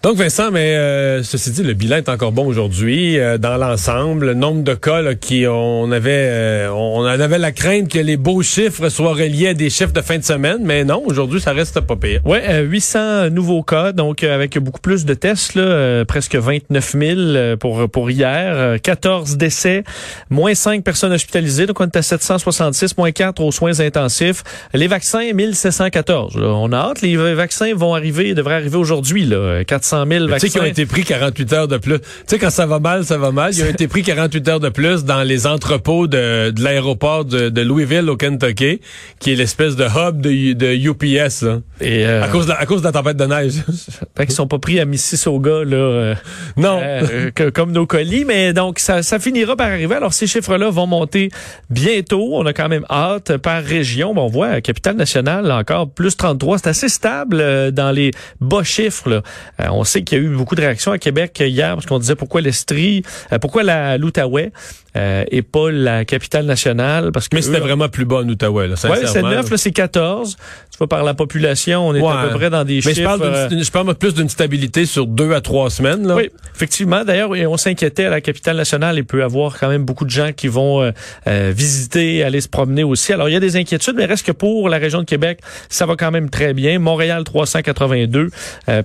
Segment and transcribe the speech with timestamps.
[0.00, 4.26] Donc Vincent, mais euh, ceci dit, le bilan est encore bon aujourd'hui euh, dans l'ensemble.
[4.26, 8.44] Le nombre de cas qui on avait, euh, on avait la crainte que les beaux
[8.44, 11.80] chiffres soient reliés à des chiffres de fin de semaine, mais non, aujourd'hui ça reste
[11.80, 12.20] pas pire.
[12.24, 17.90] Ouais, 800 nouveaux cas, donc avec beaucoup plus de tests, là, presque 29 000 pour
[17.90, 19.82] pour hier, 14 décès,
[20.30, 24.44] moins 5 personnes hospitalisées, donc on est à 766, moins 4 aux soins intensifs.
[24.74, 26.36] Les vaccins 1714.
[26.36, 26.46] Là.
[26.46, 30.46] On a hâte, les vaccins vont arriver, devraient arriver aujourd'hui là, 400 000 vaccins.
[30.46, 31.98] Tu sais qui ont été pris 48 heures de plus.
[32.00, 33.52] Tu sais quand ça va mal, ça va mal.
[33.54, 37.48] Ils ont été pris 48 heures de plus dans les entrepôts de, de l'aéroport de,
[37.48, 38.80] de, Louisville au Kentucky,
[39.18, 41.42] qui est l'espèce de hub de, de UPS.
[41.42, 41.60] Là.
[41.80, 42.22] Et euh...
[42.22, 43.54] à cause de, à cause de la tempête de neige.
[44.28, 45.76] Ils sont pas pris à Mississauga là.
[45.76, 46.14] Euh,
[46.56, 49.94] non, euh, comme nos colis, mais donc ça, ça finira par arriver.
[49.94, 51.30] Alors ces chiffres-là vont monter
[51.70, 52.30] bientôt.
[52.34, 54.14] On a quand même hâte par région.
[54.14, 56.58] Bon, on voit capitale nationale encore plus 33.
[56.58, 59.08] C'est assez stable euh, dans les bas chiffres.
[59.08, 59.22] Là.
[59.70, 62.16] on sait qu'il y a eu beaucoup de réactions à Québec hier parce qu'on disait
[62.16, 64.52] pourquoi l'Estrie, euh, pourquoi l'Outaouais
[64.98, 68.68] euh, et pas la capitale nationale parce que mais c'était vraiment plus bas en Outaouais
[68.68, 70.36] là, Ouais, c'est 9 là, c'est 14.
[70.70, 73.04] Tu vois par la population, on est à peu près dans des mais chiffres je
[73.04, 76.16] parle, euh, je parle plus d'une stabilité sur deux à trois semaines là.
[76.16, 77.04] Oui, effectivement.
[77.04, 80.10] D'ailleurs, on s'inquiétait à la capitale nationale, il peut y avoir quand même beaucoup de
[80.10, 80.92] gens qui vont
[81.26, 83.12] visiter, aller se promener aussi.
[83.12, 85.86] Alors il y a des inquiétudes, mais reste que pour la région de Québec, ça
[85.86, 86.78] va quand même très bien.
[86.78, 88.30] Montréal 382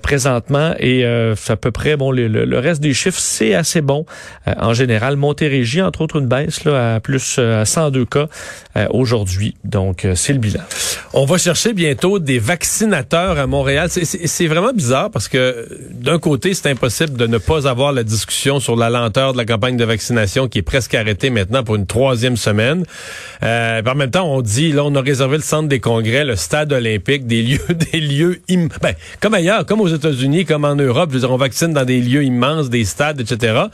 [0.02, 4.04] présentement et euh, à peu près, bon, le, le, reste des chiffres, c'est assez bon.
[4.48, 8.28] Euh, en général, Montérégie, entre autres, une baisse là, à plus euh, à 102 cas
[8.90, 9.54] aujourd'hui.
[9.62, 10.60] Donc, c'est le bilan.
[11.12, 13.88] On va chercher bientôt des vaccinateurs à Montréal.
[13.88, 18.58] C'est vraiment bizarre parce que d'un côté, c'est impossible de ne pas avoir la discussion
[18.58, 21.86] sur la lenteur de la campagne de vaccination qui est presque arrêtée maintenant pour une
[21.86, 22.84] troisième semaine.
[23.44, 26.34] Euh, en même temps, on dit, là, on a réservé le centre des congrès, le
[26.36, 27.60] stade olympique, des lieux,
[27.92, 28.40] des lieux,
[28.82, 31.84] ben, comme ailleurs, comme aux États-Unis, comme en Europe, je veux dire, on vaccine dans
[31.84, 33.64] des lieux immenses, des stades, etc.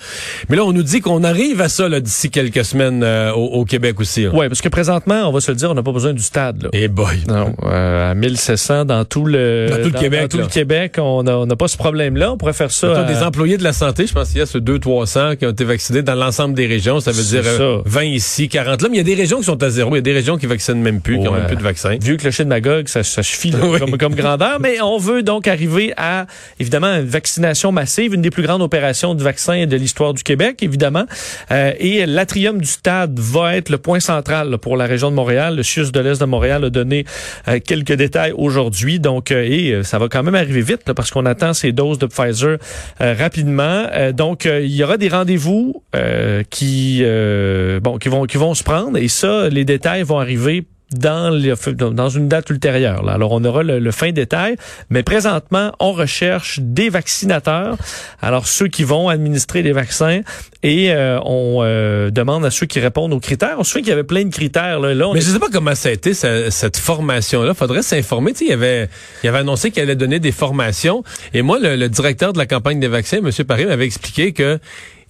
[0.49, 4.01] Mais là, on nous dit qu'on arrive à ça d'ici quelques semaines euh, au, Québec
[4.01, 4.27] aussi.
[4.27, 6.65] Oui, parce que présentement, on va se le dire, on n'a pas besoin du stade.
[6.65, 6.69] Là.
[6.73, 7.23] Eh boy.
[7.29, 10.97] Non, euh, à 1700 dans tout le dans tout le Québec, dans tout le Québec,
[10.99, 12.33] on n'a pas ce problème-là.
[12.33, 13.05] On pourrait faire ça.
[13.05, 15.65] Des employés de la santé, je pense qu'il y a ce 200-300 qui ont été
[15.65, 17.01] vaccinés dans l'ensemble des régions.
[17.01, 17.43] Ça veut dire
[17.85, 18.89] 20 euh, ici, 40 là.
[18.89, 19.91] Mais il y a des régions qui sont à zéro.
[19.93, 21.97] Il y a des régions qui vaccinent même plus, qui ont même plus de vaccins.
[22.01, 24.59] Vu que le chien de Magog, ça, ça suffit comme, comme grandeur.
[24.61, 26.27] Mais on veut donc arriver à,
[26.59, 30.63] évidemment, une vaccination massive, une des plus grandes opérations de vaccins de l'histoire du Québec,
[30.63, 31.05] évidemment.
[31.51, 35.57] Euh, et l'atrium du stade va être le point central pour la région de Montréal.
[35.57, 37.05] Le CIUS de l'Est de Montréal a donné
[37.49, 39.01] euh, quelques détails aujourd'hui.
[39.01, 42.07] Donc, euh, et ça va quand même arriver vite parce qu'on attend ces doses de
[42.07, 42.59] Pfizer
[42.99, 43.87] rapidement.
[44.13, 45.83] donc, il y aura des rendez-vous
[46.51, 47.03] qui,
[47.83, 48.99] bon, qui vont, qui vont se prendre.
[48.99, 51.31] Et ça, les détails vont arriver dans,
[51.93, 53.03] dans une date ultérieure.
[53.03, 53.13] Là.
[53.13, 54.57] Alors, on aura le, fin détail,
[54.89, 57.77] mais présentement, on recherche des vaccinateurs.
[58.21, 60.21] Alors, ceux qui vont administrer les vaccins
[60.63, 63.57] et euh, on euh, demande à ceux qui répondent aux critères.
[63.59, 64.81] On se souvient qu'il y avait plein de critères.
[64.81, 67.55] Là, mais je sais pas comment ça a été, cette formation-là.
[67.55, 68.33] faudrait s'informer.
[68.41, 68.89] Il y avait,
[69.23, 71.03] il avait annoncé qu'il allait donner des formations.
[71.35, 73.31] Et moi, le, le directeur de la campagne des vaccins, M.
[73.47, 74.59] Paris, m'avait expliqué que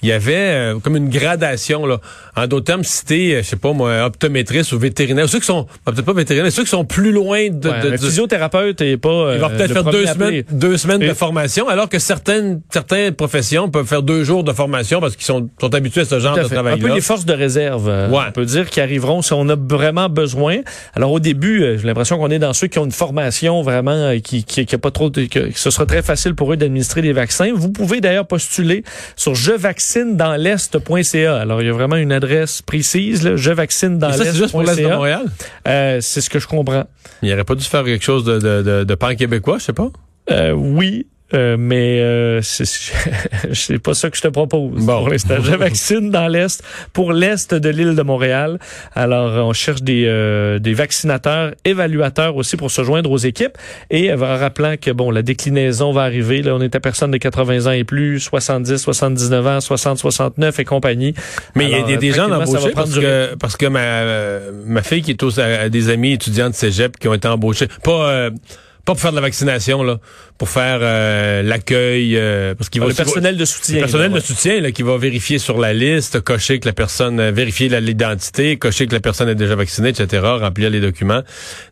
[0.03, 1.99] il y avait euh, comme une gradation là.
[2.37, 5.47] En d'autres termes, si t'es, euh, je sais pas moi, optométriste ou vétérinaire, ceux qui
[5.47, 9.09] sont peut-être pas vétérinaires, ceux qui sont plus loin de, ouais, de, physiothérapeute et pas.
[9.09, 13.15] Euh, il va peut-être faire deux semaines, deux semaines de formation, alors que certaines certaines
[13.15, 16.37] professions peuvent faire deux jours de formation parce qu'ils sont, sont habitués à ce genre
[16.37, 16.75] de travail.
[16.75, 18.25] Un peu les forces de réserve, ouais.
[18.29, 20.59] on peut dire, qui arriveront si on a vraiment besoin.
[20.95, 24.45] Alors au début, j'ai l'impression qu'on est dans ceux qui ont une formation vraiment qui
[24.45, 27.53] qui, qui a pas trop, que ce sera très facile pour eux d'administrer des vaccins.
[27.55, 28.83] Vous pouvez d'ailleurs postuler
[29.17, 31.37] sur je vaccine dans l'est.ca.
[31.37, 34.25] Alors, il y a vraiment une adresse précise, là, je vaccine dans l'est.
[34.25, 35.23] C'est juste pour l'est de Montréal?
[35.67, 36.85] Euh, c'est ce que je comprends.
[37.23, 39.91] Il aurait pas dû faire quelque chose de, de, de, de pan-québécois, je sais pas?
[40.31, 44.99] Euh, oui, euh, mais euh, c'est pas ça que je te propose bon.
[44.99, 45.35] pour l'instant.
[45.41, 48.59] Je vaccine dans l'Est, pour l'Est de l'île de Montréal.
[48.95, 53.57] Alors, on cherche des, euh, des vaccinateurs, évaluateurs aussi pour se joindre aux équipes.
[53.91, 56.43] Et en rappelant que, bon, la déclinaison va arriver.
[56.43, 60.59] Là, on est à personnes de 80 ans et plus, 70, 79 ans, 60, 69
[60.59, 61.15] et compagnie.
[61.55, 65.13] Mais il y a des, gens embauchés parce que, parce que ma, ma fille qui
[65.13, 65.31] est aux,
[65.69, 67.69] des amis étudiants de cégep qui ont été embauchés.
[67.83, 68.31] Pas
[68.91, 69.99] pas pour faire de la vaccination, là,
[70.37, 74.21] pour faire euh, l'accueil, euh, parce qu'il va le personnel de soutien, le personnel de
[74.21, 78.57] soutien là, qui va vérifier sur la liste, cocher que la personne, euh, vérifier l'identité,
[78.57, 81.23] cocher que la personne est déjà vaccinée, etc., remplir les documents.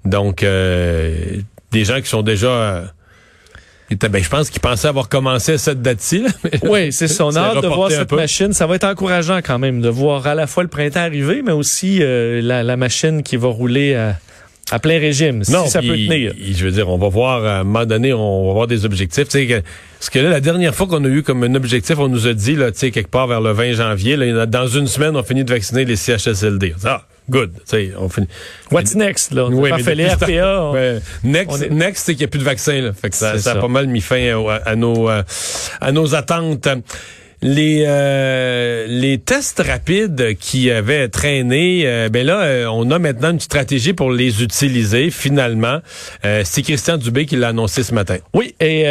[0.05, 2.85] Donc, des gens qui sont déjà
[3.91, 6.27] ben, je pense qu'ils pensaient avoir commencé à cette date-ci.
[6.63, 8.53] Oui, c'est son art de voir cette machine.
[8.53, 11.53] Ça va être encourageant quand même de voir à la fois le printemps arriver, mais
[11.53, 14.19] aussi la, la, machine qui va rouler à
[14.71, 16.35] à plein régime, si ça peut tenir.
[16.39, 19.29] je veux dire, on va voir, à un moment donné, on va voir des objectifs.
[19.29, 19.63] Tu sais,
[19.99, 22.35] parce que là, la dernière fois qu'on a eu comme un objectif, on nous a
[22.35, 25.23] dit, là, tu sais, quelque part vers le 20 janvier, là, dans une semaine, on
[25.23, 26.75] finit de vacciner les CHSLD.
[26.85, 27.53] Ah, good.
[27.55, 28.29] Tu sais, on finit.
[28.71, 29.47] What's next, là?
[29.47, 30.73] On fait les RPA.
[30.73, 32.93] Ben, next, next, c'est qu'il n'y a plus de vaccin, là.
[32.93, 36.69] Fait que ça, ça, a pas mal mis fin à, nos, à nos attentes
[37.41, 43.31] les euh, les tests rapides qui avaient traîné, euh, ben là, euh, on a maintenant
[43.31, 45.79] une stratégie pour les utiliser finalement.
[46.23, 48.17] c'est Christian Dubé qui l'a annoncé ce matin.
[48.35, 48.85] Oui, et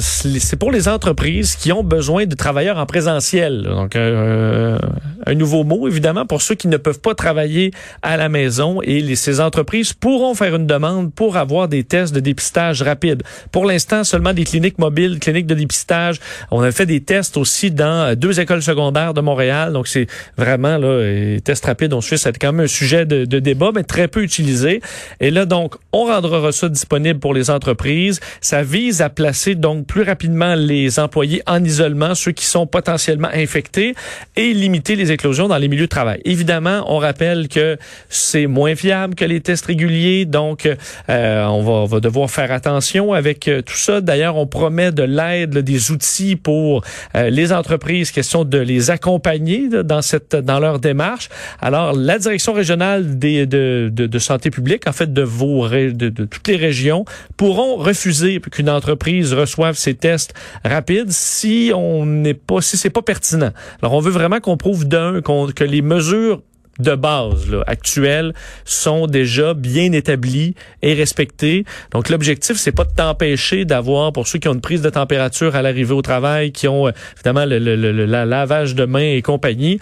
[0.00, 3.62] c'est pour les entreprises qui ont besoin de travailleurs en présentiel.
[3.62, 7.70] Donc un nouveau mot évidemment pour ceux qui ne peuvent pas travailler
[8.02, 12.20] à la maison et ces entreprises pourront faire une demande pour avoir des tests de
[12.20, 13.22] dépistage rapides.
[13.52, 16.20] Pour l'instant, seulement des cliniques mobiles, cliniques de dépistage.
[16.50, 19.72] On a fait des tests aussi dans euh, deux écoles secondaires de Montréal.
[19.72, 23.24] Donc, c'est vraiment, là, les tests rapides, on suit, c'est quand même un sujet de,
[23.24, 24.80] de, débat, mais très peu utilisé.
[25.20, 28.20] Et là, donc, on rendra ça disponible pour les entreprises.
[28.40, 33.28] Ça vise à placer, donc, plus rapidement les employés en isolement, ceux qui sont potentiellement
[33.32, 33.94] infectés,
[34.36, 36.20] et limiter les éclosions dans les milieux de travail.
[36.24, 37.76] Évidemment, on rappelle que
[38.08, 42.52] c'est moins fiable que les tests réguliers, donc, euh, on, va, on, va, devoir faire
[42.52, 44.00] attention avec euh, tout ça.
[44.00, 46.82] D'ailleurs, on promet de l'aide, des outils pour
[47.14, 51.28] les entreprises question de les accompagner dans cette dans leur démarche.
[51.60, 56.24] Alors la direction régionale de, de, de santé publique, en fait de vos de, de
[56.24, 57.04] toutes les régions,
[57.36, 60.34] pourront refuser qu'une entreprise reçoive ces tests
[60.64, 63.50] rapides si on n'est pas si c'est pas pertinent.
[63.82, 66.42] Alors on veut vraiment qu'on prouve d'un que les mesures
[66.78, 68.32] de base là, actuelles
[68.64, 71.64] sont déjà bien établis et respectés.
[71.92, 75.56] Donc l'objectif c'est pas de t'empêcher d'avoir pour ceux qui ont une prise de température
[75.56, 79.22] à l'arrivée au travail, qui ont euh, évidemment le, le, le, lavage de mains et
[79.22, 79.78] compagnie,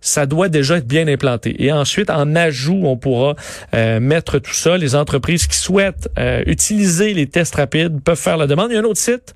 [0.00, 1.62] ça doit déjà être bien implanté.
[1.64, 3.34] Et ensuite en ajout, on pourra
[3.74, 4.76] euh, mettre tout ça.
[4.76, 8.70] Les entreprises qui souhaitent euh, utiliser les tests rapides peuvent faire la demande.
[8.70, 9.34] Il y a un autre site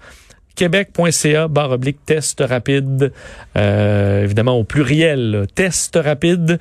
[0.58, 3.12] québec.ca barre oblique test rapide,
[3.56, 6.58] euh, évidemment au pluriel, test rapide.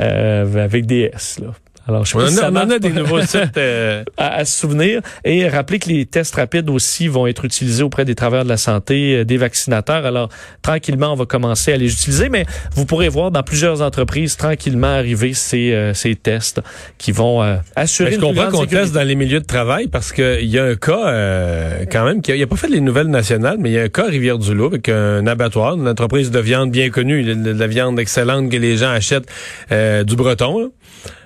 [0.00, 1.38] Euh, avec des S.
[1.40, 1.52] Là.
[1.86, 5.02] Alors, je on, ça on a des nouveaux sites euh, à, se souvenir.
[5.24, 8.56] Et rappeler que les tests rapides aussi vont être utilisés auprès des travailleurs de la
[8.56, 10.06] santé, euh, des vaccinateurs.
[10.06, 10.30] Alors,
[10.62, 14.86] tranquillement, on va commencer à les utiliser, mais vous pourrez voir dans plusieurs entreprises tranquillement
[14.86, 16.62] arriver ces, ces tests
[16.98, 17.42] qui vont
[17.76, 20.64] assurer mais Je comprends qu'on teste dans les milieux de travail parce qu'il y a
[20.64, 23.78] un cas quand même qui a, a pas fait les nouvelles nationales, mais il y
[23.78, 27.50] a un cas à Rivière-du-Loup avec un abattoir, une entreprise de viande bien connue, de,
[27.50, 29.28] la viande excellente que les gens achètent
[29.70, 30.70] du breton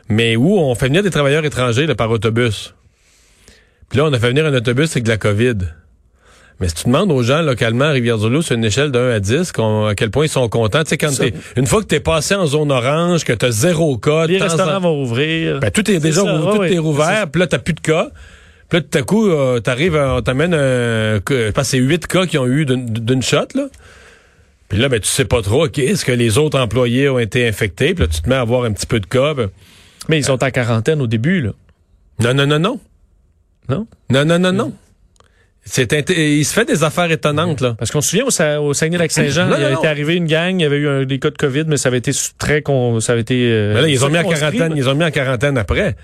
[0.08, 2.75] mais où on fait venir des travailleurs étrangers par autobus?
[3.88, 5.56] Puis là, on a fait venir un autobus avec de la COVID.
[6.60, 9.20] Mais si tu demandes aux gens localement à Rivière-du-Loup sur une échelle de 1 à
[9.20, 9.52] 10,
[9.88, 12.34] à quel point ils sont contents, tu sais, quand t'es, une fois que t'es passé
[12.34, 15.60] en zone orange, que t'as zéro cas, les restaurants vont ouvrir.
[15.60, 18.08] Ben, tout est, déjà tout est rouvert, puis là, t'as plus de cas.
[18.69, 22.26] Puis là, tout à coup, euh, t'arrives, on t'amène un, je pense c'est 8 cas
[22.26, 23.69] qui ont eu d'une shot, là.
[24.69, 27.49] Puis là, ben, tu sais pas trop, OK, est-ce que les autres employés ont été
[27.49, 27.94] infectés?
[27.94, 29.32] Puis là, tu te mets à avoir un petit peu de cas.
[29.32, 29.49] Ben,
[30.08, 31.52] mais ils sont en quarantaine au début, là.
[32.20, 32.81] Non, non, non, non.
[33.69, 33.87] Non?
[34.10, 34.72] Non, non, non, non.
[35.70, 37.75] C'est il se fait des affaires étonnantes là.
[37.78, 40.78] Parce qu'on se souvient au, au Saguenay-Lac-Saint-Jean, il été arrivé une gang, il y avait
[40.78, 42.62] eu un, des cas de Covid, mais ça avait été très
[43.00, 43.50] ça avait été.
[43.52, 45.94] Euh, mais là, ils ont mis en quarantaine, ils ont mis en quarantaine après.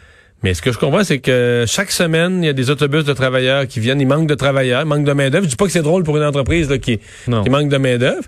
[0.44, 3.14] Mais ce que je comprends, c'est que chaque semaine, il y a des autobus de
[3.14, 3.99] travailleurs qui viennent.
[3.99, 5.44] Il manque de travailleurs, il manque de main-d'œuvre.
[5.44, 8.24] Je dis pas que c'est drôle pour une entreprise là, qui, qui manque de main-d'œuvre.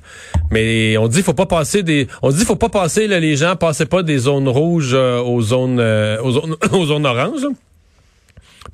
[0.51, 2.09] Mais on dit faut pas passer des.
[2.23, 5.43] On dit faut pas passer, là, les gens passaient pas des zones rouges euh, aux
[5.43, 7.47] zones euh, aux zones aux zones oranges.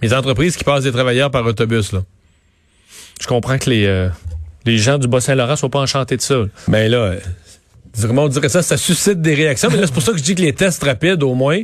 [0.01, 2.05] Les entreprises qui passent des travailleurs par autobus, là.
[3.21, 4.09] Je comprends que les, euh,
[4.67, 6.45] les gens du Bas-Saint-Laurent soient pas enchantés de ça.
[6.69, 7.15] Mais là,
[8.03, 9.69] comment on dirait ça, ça suscite des réactions.
[9.69, 11.61] Mais là, c'est pour ça que je dis que les tests rapides, au moins,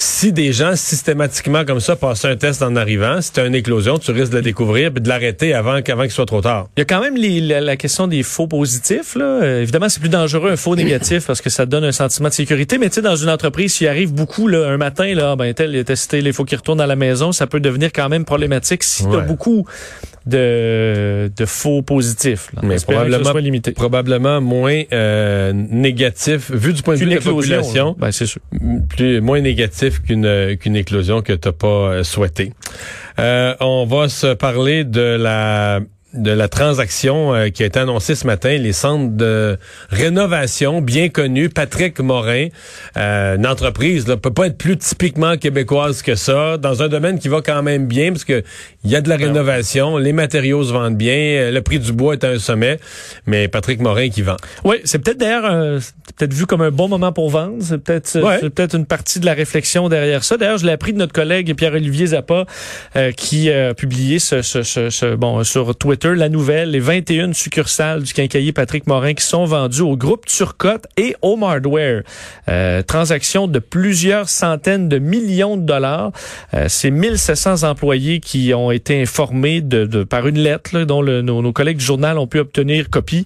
[0.00, 3.98] si des gens systématiquement comme ça passent un test en arrivant, si tu une éclosion,
[3.98, 6.68] tu risques de le découvrir et de l'arrêter avant qu'avant qu'il soit trop tard.
[6.76, 9.16] Il y a quand même la, question des faux positifs.
[9.16, 9.24] Là.
[9.24, 12.34] Euh, évidemment, c'est plus dangereux un faux négatif parce que ça donne un sentiment de
[12.34, 12.78] sécurité.
[12.78, 15.74] Mais tu sais, dans une entreprise, s'il arrive beaucoup là, un matin, là, ben tel
[15.74, 18.84] est testé, il faut qu'il retourne à la maison, ça peut devenir quand même problématique
[18.84, 19.66] si tu as beaucoup
[20.28, 22.50] de, de faux positifs.
[22.62, 23.72] Mais probablement, limité.
[23.72, 28.40] probablement moins euh, négatif, vu du point de vue de la population, ben, c'est sûr.
[28.88, 32.52] plus moins négatif qu'une qu'une éclosion que tu n'as pas euh, souhaité.
[33.18, 35.80] Euh, on va se parler de la
[36.14, 39.58] de la transaction euh, qui a été annoncée ce matin, les centres de
[39.90, 42.48] rénovation bien connus, Patrick Morin,
[42.96, 47.18] euh, une entreprise ne peut pas être plus typiquement québécoise que ça, dans un domaine
[47.18, 48.42] qui va quand même bien, parce que
[48.84, 51.92] il y a de la rénovation, les matériaux se vendent bien, euh, le prix du
[51.92, 52.78] bois est à un sommet,
[53.26, 54.36] mais Patrick Morin qui vend.
[54.64, 55.42] Oui, c'est peut-être d'ailleurs
[56.16, 59.34] peut-être vu comme un bon moment pour vendre, c'est peut-être peut-être une partie de la
[59.34, 60.38] réflexion derrière ça.
[60.38, 62.46] D'ailleurs, je l'ai appris de notre collègue Pierre-Olivier Zappa,
[63.16, 68.12] qui a publié ce, ce, ce, bon sur Twitter la nouvelle, les 21 succursales du
[68.12, 72.02] quincailler Patrick Morin qui sont vendues au groupe Turcotte et Home Hardware.
[72.48, 76.12] Euh, transaction de plusieurs centaines de millions de dollars.
[76.54, 81.78] Euh, c'est 1700 employés qui ont été informés de, par une lettre dont nos, collègues
[81.78, 83.24] du journal ont pu obtenir copie.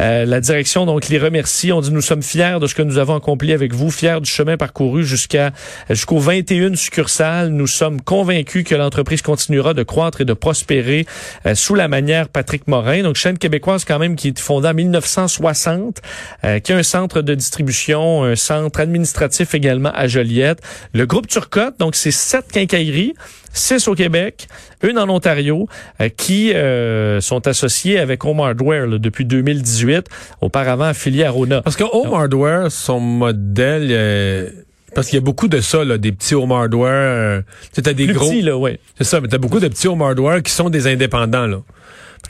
[0.00, 1.72] Euh, la direction donc les remercie.
[1.72, 4.30] On dit nous sommes fiers de ce que nous avons accompli avec vous, fiers du
[4.30, 5.52] chemin parcouru jusqu'à
[5.90, 7.48] jusqu'aux 21 succursales.
[7.48, 11.06] Nous sommes convaincus que l'entreprise continuera de croître et de prospérer
[11.46, 14.74] euh, sous la manière Patrick Morin, donc chaîne québécoise quand même qui est fondée en
[14.74, 16.00] 1960,
[16.44, 20.60] euh, qui a un centre de distribution, un centre administratif également à Joliette.
[20.92, 23.14] Le groupe Turcotte, donc c'est sept quincailleries,
[23.52, 24.48] six au Québec,
[24.82, 25.68] une en Ontario,
[26.00, 30.06] euh, qui euh, sont associées avec Home Hardware depuis 2018,
[30.40, 31.62] auparavant affilié à Rona.
[31.62, 34.52] Parce que Home Hardware, son modèle...
[34.94, 37.42] Parce qu'il y a beaucoup de ça, là, des petits home hardware.
[37.72, 38.30] tu as des gros.
[38.42, 38.78] là, ouais.
[38.96, 41.62] C'est ça, mais t'as beaucoup de petits home hardware qui sont des indépendants, là.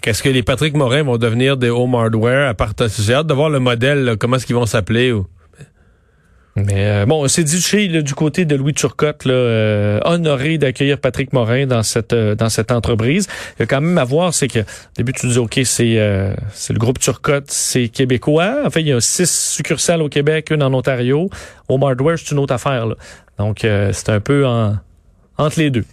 [0.04, 3.34] Est-ce que les Patrick Morin vont devenir des home hardware à part J'ai hâte de
[3.34, 5.12] voir le modèle, comment est-ce qu'ils vont s'appeler.
[5.12, 5.26] Ou...
[6.56, 10.98] Mais euh, bon, c'est dit chez du côté de Louis Turcotte, là, euh, honoré d'accueillir
[10.98, 13.26] Patrick Morin dans cette euh, dans cette entreprise.
[13.58, 16.34] Il y a quand même à voir, c'est que au début tu dis ok, c'est
[16.52, 18.58] c'est le groupe Turcotte, c'est québécois.
[18.64, 21.28] En fait, il y a six succursales au Québec, une en Ontario.
[21.68, 22.86] Home Hardware, c'est une autre affaire.
[22.86, 22.94] Là.
[23.38, 24.76] Donc c'est un peu en,
[25.38, 25.84] entre les deux.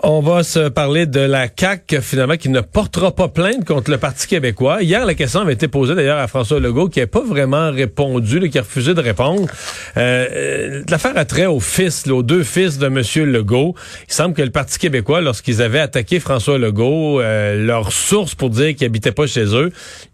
[0.00, 3.98] On va se parler de la CAC finalement qui ne portera pas plainte contre le
[3.98, 4.80] Parti québécois.
[4.80, 8.48] Hier, la question avait été posée d'ailleurs à François Legault qui n'a pas vraiment répondu,
[8.48, 9.48] qui a refusé de répondre.
[9.96, 13.02] Euh, euh, L'affaire a trait aux fils, aux deux fils de M.
[13.26, 13.74] Legault.
[14.08, 18.50] Il semble que le Parti québécois, lorsqu'ils avaient attaqué François Legault, euh, leur source pour
[18.50, 19.72] dire qu'il habitait pas chez eux,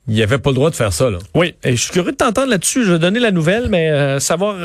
[0.08, 1.10] il avait pas le droit de faire ça.
[1.10, 1.18] Là.
[1.34, 2.86] Oui, et je suis curieux de t'entendre là-dessus.
[2.86, 4.56] Je vais donner la nouvelle, mais savoir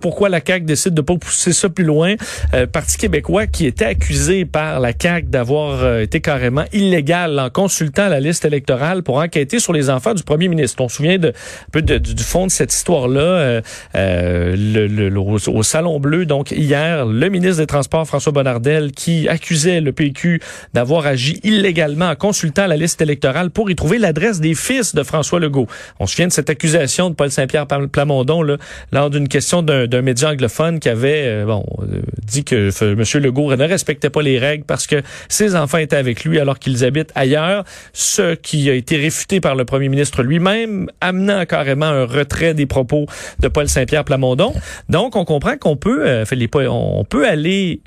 [0.00, 2.14] pourquoi la CAQ décide de pas pousser ça plus loin?
[2.54, 7.50] Euh, Parti québécois qui était accusé par la CAQ d'avoir euh, été carrément illégal en
[7.50, 10.82] consultant la liste électorale pour enquêter sur les enfants du premier ministre.
[10.82, 13.20] On se souvient de, un peu du fond de cette histoire-là.
[13.20, 13.60] Euh,
[13.94, 19.80] euh le, au, Salon Bleu, donc hier, le ministre des Transports, François Bonnardel, qui accusait
[19.80, 20.40] le PQ
[20.74, 25.02] d'avoir agi illégalement en consultant la liste électorale pour y trouver l'adresse des fils de
[25.02, 25.66] François Legault.
[25.98, 28.56] On se souvient de cette accusation de Paul Saint-Pierre Plamondon là,
[28.92, 33.22] lors d'une question de d'un média anglophone qui avait euh, bon euh, dit que M.
[33.22, 36.84] Legault ne respectait pas les règles parce que ses enfants étaient avec lui alors qu'ils
[36.84, 42.04] habitent ailleurs, ce qui a été réfuté par le premier ministre lui-même, amenant carrément un
[42.04, 43.06] retrait des propos
[43.40, 44.52] de Paul Saint-Pierre Plamondon.
[44.88, 46.24] Donc, on comprend qu'on peut, euh,
[46.68, 47.80] on peut aller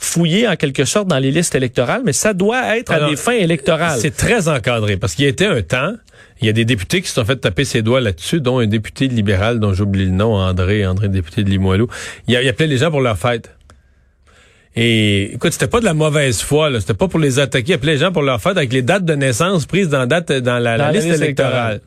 [0.00, 3.32] fouiller en quelque sorte dans les listes électorales, mais ça doit être à des fins
[3.32, 3.98] électorales.
[4.00, 5.92] C'est très encadré parce qu'il y a été un temps,
[6.40, 8.66] il y a des députés qui se sont fait taper ses doigts là-dessus, dont un
[8.66, 11.86] député libéral dont j'oublie le nom, André, André, député de Limoilou.
[12.28, 13.50] Il, a, il appelait les gens pour leur fête.
[14.76, 16.80] Et écoute, c'était pas de la mauvaise foi, là.
[16.80, 17.72] C'était pas pour les attaquer.
[17.72, 20.30] Il appelait les gens pour leur fête avec les dates de naissance prises dans, date,
[20.32, 21.80] dans la, liste, électorale.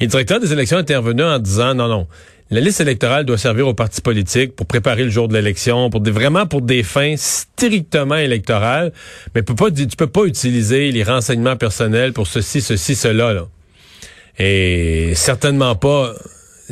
[0.00, 2.06] Et le directeur des élections est intervenu en disant non, non.
[2.50, 6.00] La liste électorale doit servir aux partis politiques pour préparer le jour de l'élection, pour
[6.00, 8.92] des, vraiment pour des fins strictement électorales.
[9.34, 13.32] Mais peut pas, tu peux pas utiliser les renseignements personnels pour ceci, ceci, cela.
[13.32, 13.46] Là.
[14.38, 16.14] Et certainement pas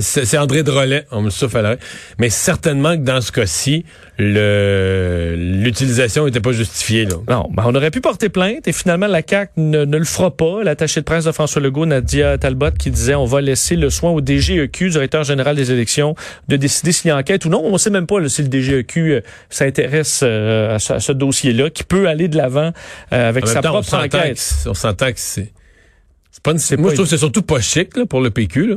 [0.01, 1.77] c'est André Drolet, on me souffle à
[2.19, 3.85] Mais certainement que dans ce cas-ci,
[4.19, 7.05] l'utilisation n'était pas justifiée.
[7.05, 7.17] Là.
[7.29, 10.63] Non, ben on aurait pu porter plainte et finalement la CAC ne, le fera pas.
[10.63, 14.11] L'attaché de presse de François Legault, Nadia Talbot, qui disait on va laisser le soin
[14.11, 16.15] au DGEQ, directeur général des élections,
[16.49, 17.63] de décider s'il y a enquête ou non.
[17.65, 21.85] On ne sait même pas si le DGEQ euh, s'intéresse euh, à, ce, dossier-là, qui
[21.85, 22.73] peut aller de l'avant
[23.13, 24.41] euh, avec sa propre enquête.
[24.67, 25.53] on s'entend que c'est...
[26.43, 28.67] Pas, moi, je trouve que c'est surtout pas chic là, pour le PQ.
[28.67, 28.77] Là.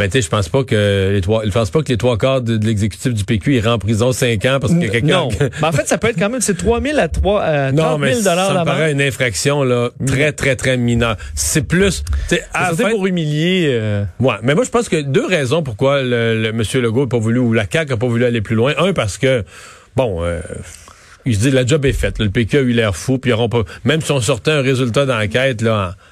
[0.00, 2.16] Mais tu sais, je pense pas que les trois, je pense pas que les trois
[2.16, 5.06] quarts de, l'exécutif du PQ iraient en prison cinq ans parce que quelqu'un.
[5.06, 5.28] Non.
[5.38, 7.98] mais en fait, ça peut être quand même, c'est 3 000 à 3, euh, non,
[7.98, 8.54] mais dollars.
[8.54, 11.18] Ça me paraît une infraction, là, très, très, très mineure.
[11.34, 12.42] C'est plus, c'est
[12.90, 14.04] pour humilier, euh...
[14.20, 14.36] Ouais.
[14.42, 17.38] Mais moi, je pense que deux raisons pourquoi le, le monsieur Legault n'a pas voulu,
[17.38, 18.72] ou la CAQ n'a pas voulu aller plus loin.
[18.78, 19.44] Un, parce que,
[19.96, 20.40] bon, euh,
[21.26, 22.18] il se dit, la job est faite.
[22.20, 25.04] Le PQ a eu l'air fou, puis ils pas, même si on sortait un résultat
[25.04, 26.09] d'enquête, là, en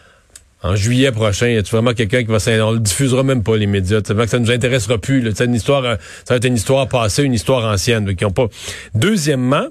[0.74, 4.00] juillet prochain, y a-tu vraiment quelqu'un qui va on le diffusera même pas les médias,
[4.04, 6.88] ça que ça nous intéressera plus, là, une histoire euh, ça va être une histoire
[6.88, 8.46] passée, une histoire ancienne, qui ont pas.
[8.94, 9.68] Deuxièmement,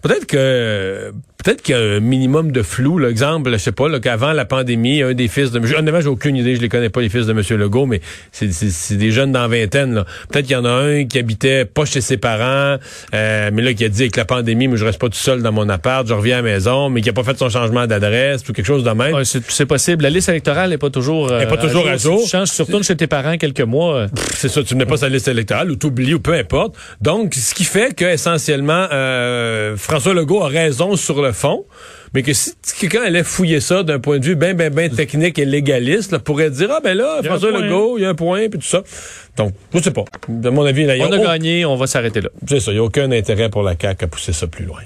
[0.00, 1.12] peut-être que
[1.42, 2.98] peut-être qu'il y a un minimum de flou.
[2.98, 5.58] L'exemple, je sais pas, qu'avant la pandémie, un des fils de...
[5.58, 7.42] Honnêtement, j'ai aucune idée, je les connais pas, les fils de M.
[7.58, 10.04] Legault, mais c'est des jeunes dans vingtaine.
[10.30, 12.78] Peut-être qu'il y en a un qui habitait pas chez ses parents,
[13.14, 15.42] euh, mais là, qui a dit avec la pandémie, mais je reste pas tout seul
[15.42, 17.86] dans mon appart, je reviens à la maison, mais qui a pas fait son changement
[17.86, 19.14] d'adresse ou quelque chose de même.
[19.24, 20.02] c'est possible.
[20.04, 22.22] La liste électorale n'est pas toujours, pas euh, toujours à jour.
[22.22, 23.96] tu changes, surtout chez tes parents quelques mois.
[23.96, 24.08] Euh.
[24.34, 26.74] C'est ça, tu n'es pas sa liste électorale ou t'oublies ou peu importe.
[27.00, 28.86] Donc, ce qui fait que essentiellement,
[29.76, 31.64] François Legault a raison sur le fond
[32.14, 35.38] mais que si quelqu'un allait fouiller ça d'un point de vue bien, bien, bien technique
[35.38, 38.48] et légaliste, là, pourrait dire, ah ben là, François Legault, il y a un point,
[38.50, 38.82] puis tout ça.
[39.36, 40.04] Donc, je sais pas.
[40.28, 42.28] De mon avis, là, On a, gagné, on va s'arrêter là.
[42.46, 44.82] C'est ça, il n'y a aucun intérêt pour la CAQ à pousser ça plus loin.